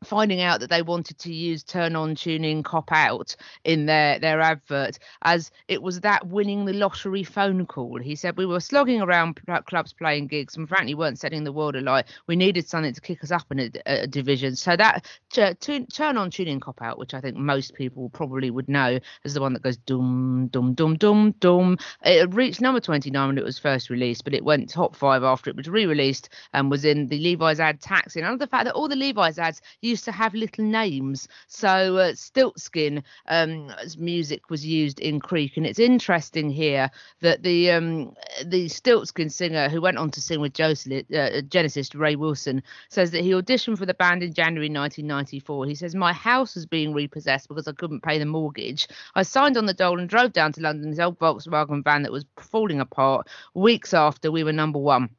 [0.04, 4.18] finding out that they wanted to use turn on tune in cop out in their
[4.18, 7.98] their advert as it was that winning the lottery phone call.
[8.00, 11.44] He said we were slogging around pl- uh, clubs playing gigs and frankly weren't setting
[11.44, 12.06] the world alight.
[12.26, 14.56] We needed something to kick us up in a, a division.
[14.56, 18.08] So that t- tu- turn on tune in cop out which i think most people
[18.10, 21.78] probably would know as the one that goes dum dum dum dum dum.
[22.04, 25.50] It reached number 29 when it was first released but it went top five after
[25.50, 28.88] it was re-released and was in the levi's ad taxi and the fact that all
[28.88, 29.60] the levi's ads
[29.94, 31.28] used to have little names.
[31.46, 36.90] So uh, Stiltskin um, music was used in Creek, and it's interesting here
[37.20, 38.12] that the um,
[38.44, 43.12] the Stiltskin singer who went on to sing with Joseph, uh, Genesis Ray Wilson says
[43.12, 45.66] that he auditioned for the band in January 1994.
[45.66, 48.88] He says my house was being repossessed because I couldn't pay the mortgage.
[49.14, 52.26] I signed on the dole and drove down to London's old Volkswagen van that was
[52.40, 53.28] falling apart.
[53.54, 55.10] Weeks after we were number one.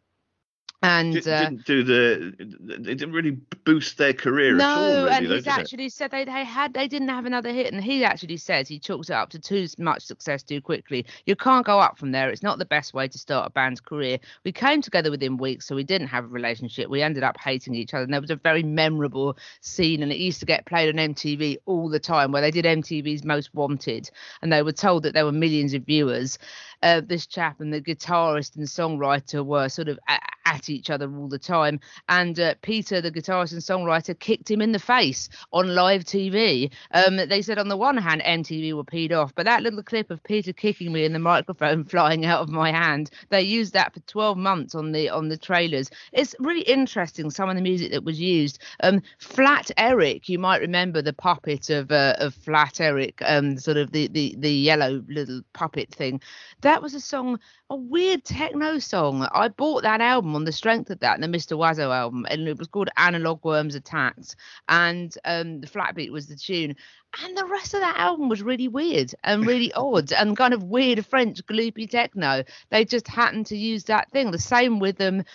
[0.86, 2.36] And Did, uh, didn't do the.
[2.40, 4.82] It didn't really boost their career at all.
[4.82, 5.60] No, Really, and though, he's did it?
[5.60, 8.78] actually said they, they had they didn't have another hit, and he actually says he
[8.78, 11.06] chalks it up to too much success too quickly.
[11.26, 12.30] You can't go up from there.
[12.30, 14.20] It's not the best way to start a band's career.
[14.44, 16.90] We came together within weeks, so we didn't have a relationship.
[16.90, 20.18] We ended up hating each other, and there was a very memorable scene, and it
[20.18, 24.12] used to get played on MTV all the time, where they did MTV's Most Wanted,
[24.42, 26.38] and they were told that there were millions of viewers.
[26.84, 31.13] Uh, this chap and the guitarist and songwriter were sort of at, at each other
[31.15, 31.80] all the time.
[32.09, 36.71] And uh, Peter, the guitarist and songwriter, kicked him in the face on live TV.
[36.91, 40.11] Um, they said on the one hand MTV were peed off, but that little clip
[40.11, 43.93] of Peter kicking me in the microphone flying out of my hand, they used that
[43.93, 45.89] for 12 months on the on the trailers.
[46.13, 48.59] It's really interesting some of the music that was used.
[48.82, 53.78] Um, Flat Eric, you might remember the puppet of uh, of Flat Eric, um, sort
[53.78, 56.21] of the, the the yellow little puppet thing.
[56.66, 57.39] That was a song,
[57.70, 59.28] a weird techno song.
[59.32, 61.55] I bought that album on the strength of that, the Mr.
[61.55, 64.36] Oizo album, and it was called Analog Worms Attacks.
[64.68, 66.76] and um, the flat beat was the tune.
[67.24, 70.63] And the rest of that album was really weird and really odd and kind of
[70.63, 72.43] weird French gloopy techno.
[72.72, 74.32] They just happened to use that thing.
[74.32, 75.20] The same with them.
[75.20, 75.26] Um,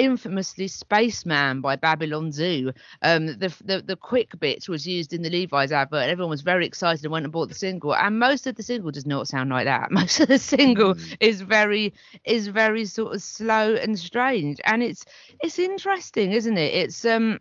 [0.00, 2.72] infamously Spaceman by Babylon Zoo.
[3.02, 6.08] Um, the, the the quick bit was used in the Levi's advert.
[6.08, 7.94] Everyone was very excited and went and bought the single.
[7.94, 9.90] And most of the single does not sound like that.
[10.00, 11.16] Most of the single Mm.
[11.20, 11.94] is very
[12.24, 14.60] is very sort of slow and strange.
[14.64, 15.04] And it's
[15.40, 16.74] it's interesting, isn't it?
[16.74, 17.40] It's um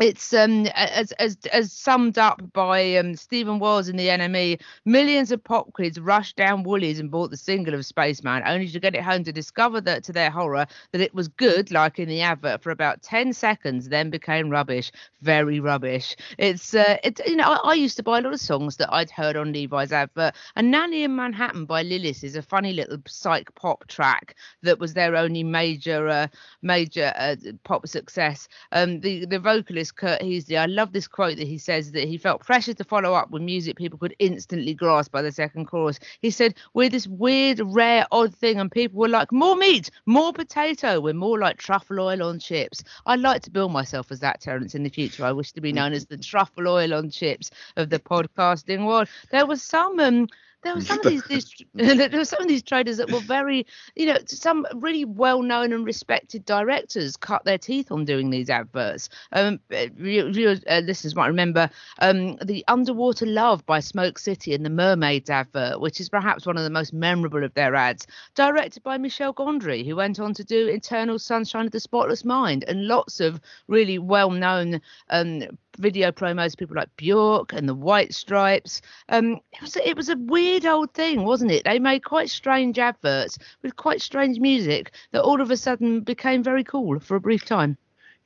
[0.00, 4.60] it's um as as as summed up by um Steven Wells in the NME.
[4.84, 8.80] Millions of pop kids rushed down Woolies and bought the single of Spaceman, only to
[8.80, 12.08] get it home to discover that, to their horror, that it was good, like in
[12.08, 14.90] the advert, for about ten seconds, then became rubbish,
[15.22, 16.16] very rubbish.
[16.38, 19.10] It's uh, you know I, I used to buy a lot of songs that I'd
[19.10, 20.34] heard on Levi's advert.
[20.56, 24.94] And Nanny in Manhattan by Lilys is a funny little psych pop track that was
[24.94, 26.26] their only major uh,
[26.62, 28.48] major uh, pop success.
[28.72, 32.18] Um, the the vocalist Kurt Heasley, I love this quote that he says that he
[32.18, 35.98] felt pressure to follow up with music people could instantly grasp by the second chorus.
[36.20, 40.32] He said, "We're this weird, rare, odd thing, and people were like, more meat, more
[40.32, 41.00] potato.
[41.00, 44.74] We're more like truffle oil on chips." I'd like to bill myself as that, Terence,
[44.74, 45.24] in the future.
[45.24, 49.08] I wish to be known as the truffle oil on chips of the podcasting world.
[49.30, 50.28] There was some um
[50.64, 53.66] there were some of these, these there were some of these traders that were very
[53.94, 58.50] you know some really well known and respected directors cut their teeth on doing these
[58.50, 59.08] adverts.
[59.32, 64.64] Um you, you uh, listeners might remember um the underwater love by smoke city and
[64.64, 68.82] the mermaids advert which is perhaps one of the most memorable of their ads directed
[68.82, 72.86] by michel gondry who went on to do eternal sunshine of the spotless mind and
[72.86, 75.42] lots of really well known um
[75.78, 78.80] video promos, people like Bjork and the White Stripes.
[79.08, 81.64] Um, it was it was a weird old thing, wasn't it?
[81.64, 86.42] They made quite strange adverts with quite strange music that all of a sudden became
[86.42, 87.76] very cool for a brief time.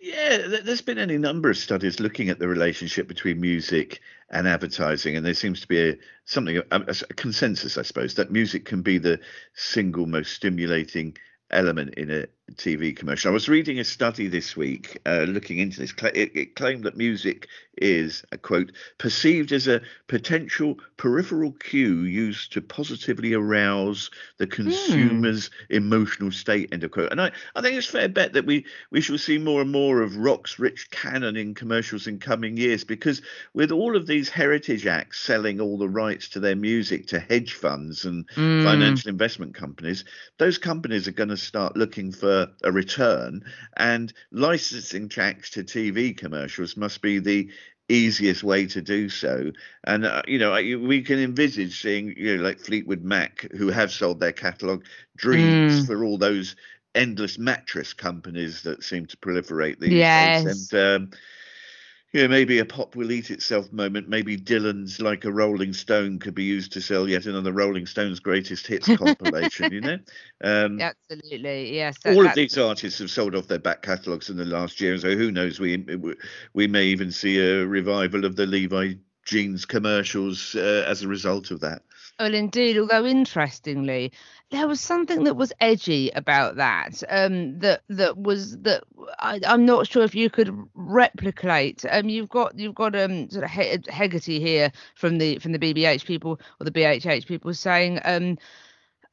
[0.00, 5.16] Yeah, there's been any number of studies looking at the relationship between music and advertising,
[5.16, 8.82] and there seems to be a, something, a, a consensus, I suppose, that music can
[8.82, 9.18] be the
[9.54, 11.16] single most stimulating
[11.50, 13.30] element in a TV commercial.
[13.30, 15.92] I was reading a study this week uh, looking into this.
[16.14, 17.48] It, it claimed that music
[17.80, 25.50] is, a quote, perceived as a potential peripheral cue used to positively arouse the consumer's
[25.70, 27.12] emotional state, end of quote.
[27.12, 30.02] And I, I think it's fair bet that we, we shall see more and more
[30.02, 33.22] of rock's rich canon in commercials in coming years because
[33.54, 37.54] with all of these heritage acts selling all the rights to their music to hedge
[37.54, 38.62] funds and Mm.
[38.62, 40.04] financial investment companies,
[40.38, 43.42] those companies are going to start looking for a return,
[43.76, 47.50] and licensing tracks to TV commercials must be the
[47.88, 49.52] easiest way to do so.
[49.84, 53.68] And uh, you know, I- we can envisage seeing you know like Fleetwood Mac, who
[53.68, 54.84] have sold their catalogue,
[55.16, 55.86] dreams Mm.
[55.86, 56.56] for all those
[56.94, 60.44] endless mattress companies that seem to proliferate these Yes.
[60.44, 60.44] days.
[60.46, 61.10] And um,
[62.12, 64.08] you know, maybe a pop will eat itself moment.
[64.08, 68.20] Maybe Dylan's like a Rolling Stone could be used to sell yet another Rolling Stones
[68.20, 69.72] greatest hits compilation.
[69.72, 69.98] You know,
[70.42, 71.98] um, Absolutely, yes.
[72.04, 74.96] that- all of these artists have sold off their back catalogues in the last year,
[74.98, 75.60] so who knows?
[75.60, 75.84] We
[76.54, 78.94] we may even see a revival of the Levi
[79.24, 81.82] jeans commercials uh, as a result of that.
[82.18, 82.78] Well, indeed.
[82.78, 84.12] Although interestingly,
[84.50, 87.02] there was something that was edgy about that.
[87.08, 88.82] Um, that that was that
[89.20, 91.84] I, I'm not sure if you could replicate.
[91.88, 95.58] Um, you've got you've got um sort of he- Hegarty here from the from the
[95.60, 98.36] BBH people or the BHH people saying um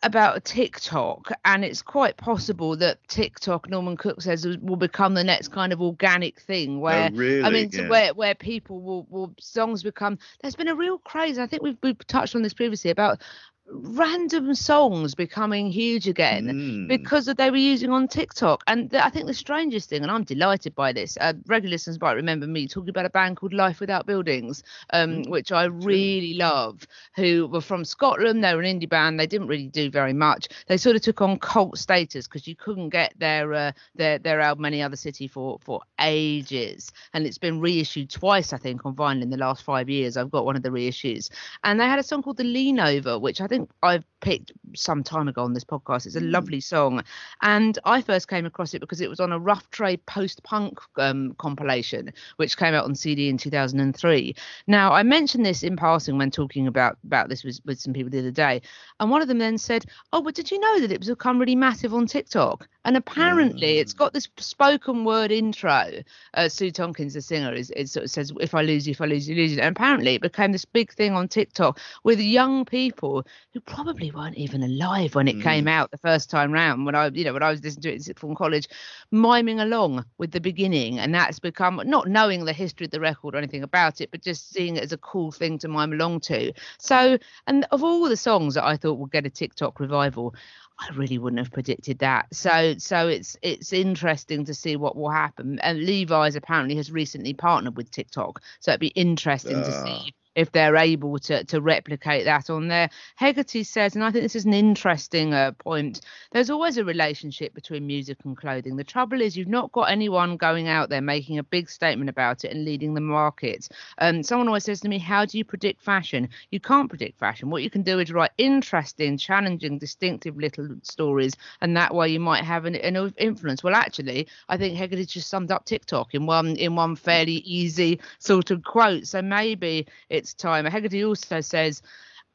[0.05, 5.47] about TikTok, and it's quite possible that TikTok, Norman Cook says, will become the next
[5.49, 7.43] kind of organic thing oh, where oh, really?
[7.43, 7.89] I mean, Yeah.
[7.89, 10.19] where where people will will songs become.
[10.41, 11.39] There's been a real craze.
[11.39, 13.21] I think we've we've touched on this previously about
[13.67, 16.87] random songs becoming huge again Mm.
[16.87, 18.63] because of they were using on TikTok.
[18.67, 21.99] And the, I think the strangest thing, and I'm delighted by this, uh, regular listeners
[21.99, 24.63] might remember me talking about a band called Life Without Buildings,
[24.93, 26.85] um, Mm, which I really love,
[27.15, 28.43] who were from Scotland.
[28.43, 29.19] They were an indie band.
[29.19, 30.47] They didn't really do very much.
[30.67, 34.41] They sort of took on cult status because you couldn't get their uh, their their
[34.41, 38.95] album any other city for for ages, and it's been reissued twice, I think, on
[38.95, 40.17] vinyl in the last five years.
[40.17, 41.29] I've got one of the reissues,
[41.63, 44.51] and they had a song called The Lean Over, which I think think I've picked
[44.75, 46.05] some time ago on this podcast.
[46.05, 46.31] It's a Mm.
[46.31, 47.03] lovely song,
[47.41, 51.35] and I first came across it because it was on a Rough Trade post-punk um,
[51.37, 54.35] compilation, which came out on CD in 2003.
[54.67, 58.09] Now, I mentioned this in passing when talking about about this with, with some people
[58.09, 58.61] the other day,
[58.99, 61.39] and one of them then said, "Oh, but did you know that it was become
[61.39, 66.03] really massive on TikTok?" And apparently, it's got this spoken word intro.
[66.33, 69.01] Uh, Sue Tompkins, the singer, is, is sort of says, "If I lose you, if
[69.01, 72.19] I lose you, lose you." And apparently, it became this big thing on TikTok with
[72.19, 73.25] young people
[73.55, 75.41] who probably weren't even alive when it Mm.
[75.41, 76.85] came out the first time round.
[76.85, 78.67] When I, you know, when I was listening to it in sixth form college,
[79.11, 83.33] miming along with the beginning, and that's become not knowing the history of the record
[83.33, 86.19] or anything about it, but just seeing it as a cool thing to mime along
[86.21, 86.51] to.
[86.79, 90.35] So, and of all the songs that I thought would get a TikTok revival.
[90.77, 92.25] I really wouldn't have predicted that.
[92.33, 95.57] So so it's it's interesting to see what will happen.
[95.59, 98.41] And Levi's apparently has recently partnered with TikTok.
[98.59, 99.71] So it'd be interesting to Ah.
[99.71, 102.89] see if they're able to to replicate that on there.
[103.15, 106.01] Hegarty says, and I think this is an interesting uh, point.
[106.31, 108.75] There's always a relationship between music and clothing.
[108.75, 112.43] The trouble is you've not got anyone going out there making a big statement about
[112.43, 113.69] it and leading the market.
[113.97, 117.49] Um, someone always says to me, "How do you predict fashion?" You can't predict fashion.
[117.49, 122.19] What you can do is write interesting, challenging, distinctive little stories, and that way you
[122.19, 123.63] might have an, an influence.
[123.63, 127.99] Well, actually, I think Hegarty just summed up TikTok in one in one fairly easy
[128.19, 129.07] sort of quote.
[129.07, 130.65] So maybe it's time.
[130.65, 131.81] Hegarty also says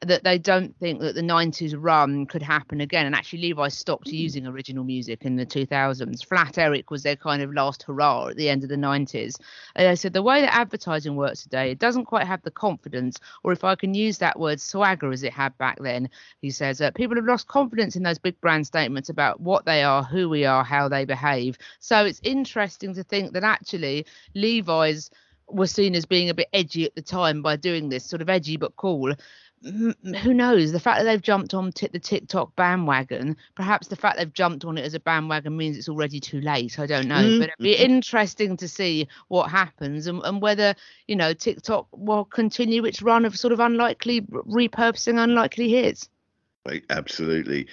[0.01, 3.05] that they don't think that the 90s run could happen again.
[3.05, 6.25] And actually, Levi stopped using original music in the 2000s.
[6.25, 9.39] Flat Eric was their kind of last hurrah at the end of the 90s.
[9.75, 13.19] And they said the way that advertising works today, it doesn't quite have the confidence,
[13.43, 16.09] or if I can use that word, swagger as it had back then.
[16.41, 19.83] He says uh, people have lost confidence in those big brand statements about what they
[19.83, 21.59] are, who we are, how they behave.
[21.79, 25.11] So it's interesting to think that actually Levi's
[25.53, 28.29] were seen as being a bit edgy at the time by doing this, sort of
[28.29, 29.13] edgy but cool.
[29.63, 29.93] M-
[30.23, 30.71] Who knows?
[30.71, 34.65] The fact that they've jumped on t- the TikTok bandwagon, perhaps the fact they've jumped
[34.65, 36.79] on it as a bandwagon means it's already too late.
[36.79, 37.37] I don't know, Mm.
[37.39, 40.73] but it'd be interesting to see what happens and, and whether
[41.07, 46.09] you know TikTok will continue its run of sort of unlikely repurposing unlikely hits.
[46.89, 47.67] Absolutely.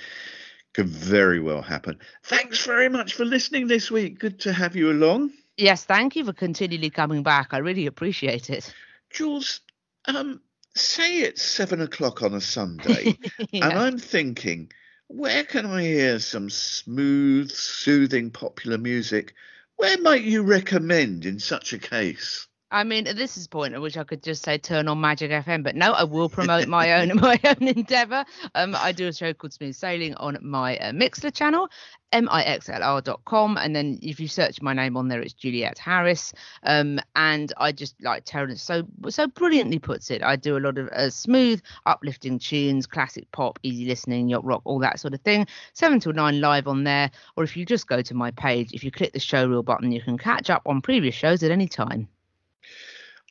[0.74, 1.98] Could very well happen.
[2.24, 4.18] Thanks very much for listening this week.
[4.18, 5.32] Good to have you along.
[5.58, 7.48] Yes, thank you for continually coming back.
[7.52, 8.72] I really appreciate it.
[9.10, 9.60] Jules,
[10.06, 10.40] um,
[10.76, 13.18] say it's seven o'clock on a Sunday,
[13.52, 13.68] Yeah.
[13.68, 14.70] and I'm thinking,
[15.08, 19.34] where can I hear some smooth, soothing popular music?
[19.76, 22.46] Where might you recommend in such a case?
[22.70, 25.62] I mean, at this point at which I could just say turn on Magic FM,
[25.62, 28.26] but no, I will promote my own my own endeavour.
[28.54, 31.70] Um, I do a show called Smooth Sailing on my uh, Mixlr channel,
[32.12, 36.34] mixlr.com, and then if you search my name on there, it's Juliet Harris.
[36.62, 40.22] Um, and I just like Terence so so brilliantly puts it.
[40.22, 44.60] I do a lot of uh, smooth, uplifting tunes, classic pop, easy listening, yacht rock,
[44.64, 45.46] all that sort of thing.
[45.72, 48.84] Seven till nine live on there, or if you just go to my page, if
[48.84, 51.66] you click the show reel button, you can catch up on previous shows at any
[51.66, 52.08] time.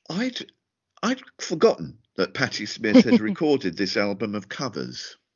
[0.09, 0.45] I'd
[1.03, 5.17] I'd forgotten that Patti Smith had recorded this album of covers.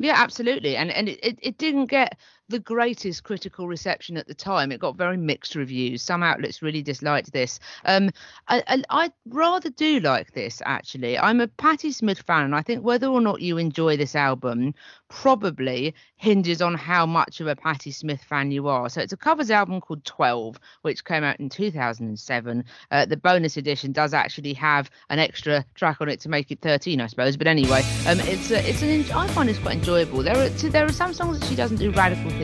[0.00, 0.74] Yeah, absolutely.
[0.76, 2.18] And and it, it, didn't get
[2.48, 4.70] the greatest critical reception at the time.
[4.70, 6.02] It got very mixed reviews.
[6.02, 7.58] Some outlets really disliked this.
[7.84, 8.10] Um,
[8.48, 11.18] I, I, I rather do like this actually.
[11.18, 14.74] I'm a Patti Smith fan, and I think whether or not you enjoy this album
[15.08, 18.88] probably hinges on how much of a Patti Smith fan you are.
[18.88, 22.64] So it's a covers album called 12, which came out in 2007.
[22.90, 26.60] Uh, the bonus edition does actually have an extra track on it to make it
[26.60, 27.36] 13, I suppose.
[27.36, 30.22] But anyway, um, it's a, it's an I find it's quite enjoyable.
[30.22, 32.43] There are there are some songs that she doesn't do radical things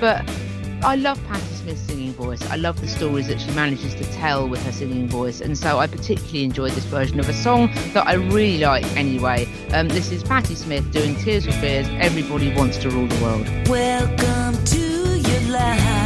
[0.00, 0.28] but
[0.82, 2.48] I love Patti Smith's singing voice.
[2.50, 5.78] I love the stories that she manages to tell with her singing voice, and so
[5.78, 9.48] I particularly enjoyed this version of a song that I really like anyway.
[9.72, 11.88] Um, this is Patti Smith doing Tears for Fears.
[11.98, 13.46] Everybody wants to rule the world.
[13.68, 16.05] Welcome to your life.